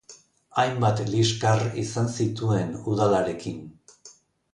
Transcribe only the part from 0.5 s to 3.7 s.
Hainbat liskar izan zituen udalarekin.